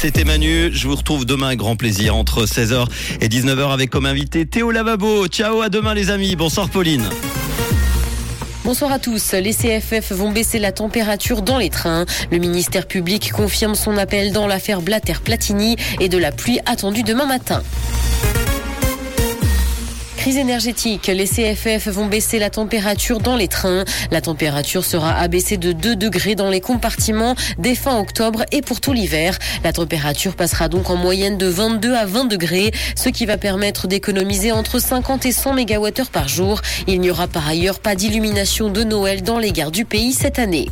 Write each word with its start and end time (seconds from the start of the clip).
C'était 0.00 0.22
Manu, 0.22 0.70
je 0.72 0.86
vous 0.86 0.94
retrouve 0.94 1.26
demain 1.26 1.56
grand 1.56 1.74
plaisir 1.74 2.14
entre 2.14 2.46
16h 2.46 2.86
et 3.20 3.26
19h 3.26 3.72
avec 3.72 3.90
comme 3.90 4.06
invité 4.06 4.46
Théo 4.46 4.70
Lavabo. 4.70 5.26
Ciao, 5.26 5.60
à 5.60 5.70
demain 5.70 5.92
les 5.92 6.10
amis. 6.10 6.36
Bonsoir 6.36 6.70
Pauline. 6.70 7.02
Bonsoir 8.64 8.92
à 8.92 9.00
tous. 9.00 9.32
Les 9.32 9.52
CFF 9.52 10.12
vont 10.12 10.30
baisser 10.30 10.60
la 10.60 10.70
température 10.70 11.42
dans 11.42 11.58
les 11.58 11.68
trains. 11.68 12.06
Le 12.30 12.38
ministère 12.38 12.86
public 12.86 13.32
confirme 13.32 13.74
son 13.74 13.96
appel 13.96 14.30
dans 14.30 14.46
l'affaire 14.46 14.82
Blatter-Platini 14.82 15.74
et 15.98 16.08
de 16.08 16.16
la 16.16 16.30
pluie 16.30 16.60
attendue 16.64 17.02
demain 17.02 17.26
matin 17.26 17.64
Les 20.28 21.26
CFF 21.26 21.88
vont 21.88 22.04
baisser 22.04 22.38
la 22.38 22.50
température 22.50 23.18
dans 23.18 23.34
les 23.34 23.48
trains. 23.48 23.84
La 24.10 24.20
température 24.20 24.84
sera 24.84 25.14
abaissée 25.14 25.56
de 25.56 25.72
2 25.72 25.96
degrés 25.96 26.34
dans 26.34 26.50
les 26.50 26.60
compartiments 26.60 27.34
dès 27.56 27.74
fin 27.74 27.98
octobre 27.98 28.44
et 28.52 28.60
pour 28.60 28.82
tout 28.82 28.92
l'hiver. 28.92 29.38
La 29.64 29.72
température 29.72 30.36
passera 30.36 30.68
donc 30.68 30.90
en 30.90 30.96
moyenne 30.96 31.38
de 31.38 31.46
22 31.46 31.94
à 31.94 32.04
20 32.04 32.26
degrés, 32.26 32.72
ce 32.94 33.08
qui 33.08 33.24
va 33.24 33.38
permettre 33.38 33.86
d'économiser 33.86 34.52
entre 34.52 34.78
50 34.78 35.24
et 35.24 35.32
100 35.32 35.54
MWh 35.54 36.10
par 36.12 36.28
jour. 36.28 36.60
Il 36.86 37.00
n'y 37.00 37.10
aura 37.10 37.26
par 37.26 37.48
ailleurs 37.48 37.80
pas 37.80 37.94
d'illumination 37.94 38.68
de 38.68 38.84
Noël 38.84 39.22
dans 39.22 39.38
les 39.38 39.52
gares 39.52 39.70
du 39.70 39.86
pays 39.86 40.12
cette 40.12 40.38
année. 40.38 40.68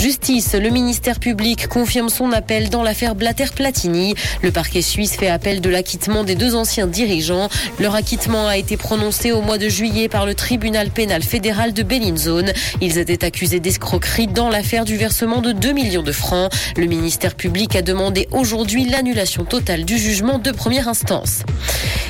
Justice, 0.00 0.54
le 0.54 0.70
ministère 0.70 1.18
public 1.18 1.66
confirme 1.66 2.08
son 2.08 2.30
appel 2.30 2.70
dans 2.70 2.84
l'affaire 2.84 3.16
Blatter-Platini. 3.16 4.14
Le 4.42 4.52
parquet 4.52 4.80
suisse 4.80 5.16
fait 5.16 5.28
appel 5.28 5.60
de 5.60 5.68
l'acquittement 5.68 6.22
des 6.22 6.36
deux 6.36 6.54
anciens 6.54 6.86
dirigeants. 6.86 7.48
Leur 7.80 7.96
acquittement 7.96 8.46
a 8.46 8.56
été 8.56 8.76
prononcé 8.76 9.32
au 9.32 9.42
mois 9.42 9.58
de 9.58 9.68
juillet 9.68 10.08
par 10.08 10.24
le 10.24 10.34
tribunal 10.34 10.90
pénal 10.90 11.24
fédéral 11.24 11.72
de 11.72 11.82
Bellinzone. 11.82 12.52
Ils 12.80 12.98
étaient 12.98 13.24
accusés 13.24 13.58
d'escroquerie 13.58 14.28
dans 14.28 14.50
l'affaire 14.50 14.84
du 14.84 14.96
versement 14.96 15.40
de 15.40 15.50
2 15.50 15.72
millions 15.72 16.04
de 16.04 16.12
francs. 16.12 16.48
Le 16.76 16.86
ministère 16.86 17.34
public 17.34 17.74
a 17.74 17.82
demandé 17.82 18.28
aujourd'hui 18.30 18.88
l'annulation 18.88 19.44
totale 19.44 19.84
du 19.84 19.98
jugement 19.98 20.38
de 20.38 20.52
première 20.52 20.86
instance. 20.86 21.42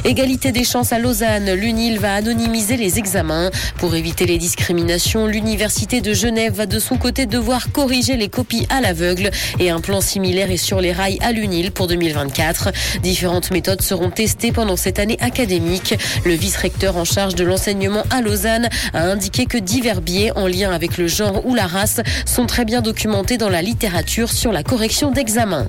Égalité 0.05 0.53
des 0.53 0.65
chances 0.65 0.93
à 0.93 0.99
Lausanne, 0.99 1.53
l'UNIL 1.55 1.99
va 1.99 2.15
anonymiser 2.15 2.77
les 2.77 2.99
examens. 2.99 3.51
Pour 3.79 3.95
éviter 3.95 4.27
les 4.27 4.39
discriminations, 4.39 5.27
l'Université 5.27 6.01
de 6.01 6.13
Genève 6.13 6.53
va 6.55 6.67
de 6.67 6.79
son 6.79 6.97
côté 6.97 7.27
devoir 7.27 7.73
corriger 7.79 8.17
les 8.17 8.29
copies 8.29 8.67
à 8.71 8.81
l'aveugle 8.81 9.31
et 9.61 9.71
un 9.71 9.81
plan 9.81 10.01
similaire 10.01 10.51
est 10.51 10.57
sur 10.57 10.81
les 10.81 10.91
rails 10.91 11.21
à 11.21 11.31
l'UNIL 11.31 11.71
pour 11.71 11.87
2024. 11.87 12.73
Différentes 13.05 13.53
méthodes 13.53 13.83
seront 13.83 14.11
testées 14.11 14.51
pendant 14.51 14.75
cette 14.75 14.99
année 14.99 15.17
académique. 15.21 15.95
Le 16.25 16.35
vice-recteur 16.35 16.97
en 16.97 17.05
charge 17.05 17.37
de 17.37 17.45
l'enseignement 17.45 18.03
à 18.11 18.21
Lausanne 18.21 18.69
a 18.95 19.05
indiqué 19.05 19.47
que 19.47 19.59
divers 19.59 20.01
biais 20.01 20.33
en 20.35 20.49
lien 20.49 20.73
avec 20.73 20.99
le 20.99 21.07
genre 21.07 21.47
ou 21.47 21.55
la 21.55 21.69
race 21.69 22.01
sont 22.27 22.47
très 22.47 22.65
bien 22.65 22.81
documentés 22.81 23.39
dans 23.39 23.49
la 23.49 23.63
littérature 23.63 24.33
sur 24.33 24.51
la 24.51 24.65
correction 24.65 25.13
d'examen. 25.13 25.69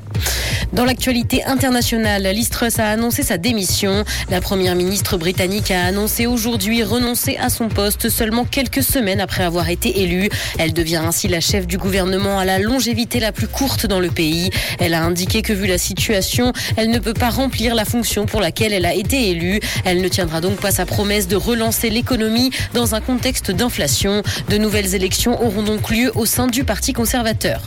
Dans 0.73 0.85
l'actualité 0.85 1.43
internationale, 1.45 2.23
Liz 2.23 2.49
a 2.79 2.89
annoncé 2.89 3.21
sa 3.21 3.37
démission. 3.37 4.03
La 4.31 4.41
première 4.41 4.75
ministre 4.75 5.17
britannique 5.17 5.69
a 5.69 5.85
annoncé 5.85 6.25
aujourd'hui 6.25 6.81
renoncer 6.83 7.37
à 7.37 7.49
son 7.49 7.69
poste 7.69 8.09
seulement 8.09 8.45
quelques 8.45 8.83
semaines 8.83 9.21
après 9.21 9.43
avoir 9.43 9.69
été 9.69 10.01
élue. 10.01 10.29
Elle 10.57 10.73
devient 10.73 11.01
ainsi 11.05 11.27
la 11.27 11.39
chef 11.39 11.67
du 11.67 11.77
gouvernement 11.77 11.98
à 11.99 12.45
la 12.45 12.59
longévité 12.59 13.19
la 13.19 13.33
plus 13.33 13.47
courte 13.47 13.85
dans 13.85 13.99
le 13.99 14.09
pays. 14.09 14.51
Elle 14.79 14.93
a 14.93 15.03
indiqué 15.03 15.41
que 15.41 15.51
vu 15.51 15.67
la 15.67 15.77
situation, 15.77 16.53
elle 16.77 16.89
ne 16.91 16.99
peut 16.99 17.13
pas 17.13 17.29
remplir 17.29 17.75
la 17.75 17.83
fonction 17.83 18.25
pour 18.25 18.39
laquelle 18.39 18.71
elle 18.71 18.85
a 18.85 18.93
été 18.93 19.31
élue. 19.31 19.59
Elle 19.83 20.01
ne 20.01 20.07
tiendra 20.07 20.39
donc 20.39 20.61
pas 20.61 20.71
sa 20.71 20.85
promesse 20.85 21.27
de 21.27 21.35
relancer 21.35 21.89
l'économie 21.89 22.51
dans 22.73 22.95
un 22.95 23.01
contexte 23.01 23.51
d'inflation. 23.51 24.23
De 24.47 24.57
nouvelles 24.57 24.95
élections 24.95 25.43
auront 25.43 25.63
donc 25.63 25.89
lieu 25.89 26.11
au 26.15 26.25
sein 26.25 26.47
du 26.47 26.63
Parti 26.63 26.93
conservateur. 26.93 27.63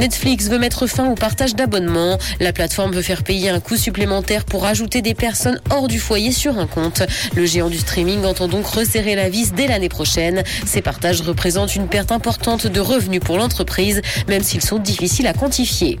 Netflix 0.00 0.48
veut 0.48 0.58
mettre 0.58 0.86
fin 0.86 1.08
au 1.08 1.14
partage 1.14 1.54
d'abonnements. 1.54 2.18
La 2.40 2.52
plateforme 2.52 2.92
veut 2.92 3.02
faire 3.02 3.22
payer 3.22 3.48
un 3.48 3.60
coût 3.60 3.76
supplémentaire 3.76 4.44
pour 4.44 4.66
ajouter 4.66 5.00
des 5.00 5.14
personnes 5.14 5.60
hors 5.70 5.88
du 5.88 5.98
foyer 5.98 6.32
sur 6.32 6.58
un 6.58 6.66
compte. 6.66 7.02
Le 7.34 7.46
géant 7.46 7.70
du 7.70 7.78
streaming 7.78 8.24
entend 8.24 8.48
donc 8.48 8.66
resserrer 8.66 9.14
la 9.14 9.30
vis 9.30 9.52
dès 9.52 9.66
l'année 9.66 9.88
prochaine. 9.88 10.42
Ces 10.66 10.82
partages 10.82 11.22
représentent 11.22 11.74
une 11.74 11.88
perte 11.88 12.12
importante 12.12 12.66
de 12.66 12.80
revenus 12.80 13.20
pour 13.20 13.38
l'entreprise, 13.38 13.61
même 14.28 14.42
s'ils 14.42 14.62
sont 14.62 14.78
difficiles 14.78 15.26
à 15.26 15.32
quantifier. 15.32 15.98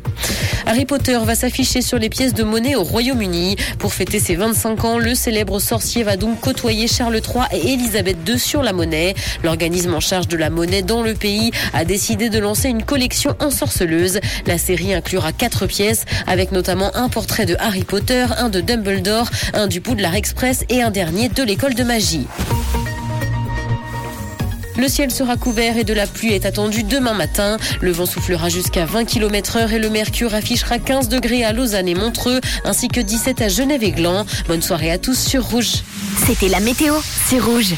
Harry 0.66 0.84
Potter 0.84 1.18
va 1.24 1.34
s'afficher 1.34 1.82
sur 1.82 1.98
les 1.98 2.08
pièces 2.08 2.34
de 2.34 2.44
monnaie 2.44 2.76
au 2.76 2.82
Royaume-Uni. 2.82 3.56
Pour 3.78 3.92
fêter 3.92 4.20
ses 4.20 4.36
25 4.36 4.84
ans, 4.84 4.98
le 4.98 5.14
célèbre 5.14 5.58
sorcier 5.58 6.02
va 6.02 6.16
donc 6.16 6.40
côtoyer 6.40 6.86
Charles 6.86 7.16
III 7.16 7.44
et 7.52 7.72
Elisabeth 7.72 8.16
II 8.26 8.38
sur 8.38 8.62
la 8.62 8.72
monnaie. 8.72 9.14
L'organisme 9.42 9.94
en 9.94 10.00
charge 10.00 10.28
de 10.28 10.36
la 10.36 10.50
monnaie 10.50 10.82
dans 10.82 11.02
le 11.02 11.14
pays 11.14 11.50
a 11.74 11.84
décidé 11.84 12.28
de 12.28 12.38
lancer 12.38 12.68
une 12.68 12.82
collection 12.82 13.34
ensorceleuse. 13.40 14.20
La 14.46 14.58
série 14.58 14.94
inclura 14.94 15.32
quatre 15.32 15.66
pièces 15.66 16.04
avec 16.26 16.52
notamment 16.52 16.94
un 16.94 17.08
portrait 17.08 17.46
de 17.46 17.56
Harry 17.58 17.84
Potter, 17.84 18.26
un 18.38 18.48
de 18.48 18.60
Dumbledore, 18.60 19.28
un 19.54 19.66
du 19.66 19.80
Poudlard 19.80 20.14
Express 20.14 20.64
et 20.68 20.82
un 20.82 20.90
dernier 20.90 21.28
de 21.28 21.42
l'école 21.42 21.74
de 21.74 21.84
magie. 21.84 22.26
Le 24.76 24.88
ciel 24.88 25.10
sera 25.10 25.36
couvert 25.36 25.76
et 25.76 25.84
de 25.84 25.92
la 25.92 26.06
pluie 26.06 26.32
est 26.32 26.46
attendue 26.46 26.82
demain 26.82 27.14
matin. 27.14 27.58
Le 27.80 27.92
vent 27.92 28.06
soufflera 28.06 28.48
jusqu'à 28.48 28.86
20 28.86 29.04
km 29.04 29.56
heure 29.56 29.72
et 29.72 29.78
le 29.78 29.90
mercure 29.90 30.34
affichera 30.34 30.78
15 30.78 31.08
degrés 31.08 31.44
à 31.44 31.52
Lausanne 31.52 31.88
et 31.88 31.94
Montreux, 31.94 32.40
ainsi 32.64 32.88
que 32.88 33.00
17 33.00 33.42
à 33.42 33.48
Genève 33.48 33.82
et 33.82 33.92
Gland. 33.92 34.24
Bonne 34.48 34.62
soirée 34.62 34.90
à 34.90 34.98
tous 34.98 35.18
sur 35.18 35.44
Rouge. 35.44 35.82
C'était 36.26 36.48
la 36.48 36.60
météo, 36.60 36.94
c'est 37.28 37.38
Rouge. 37.38 37.74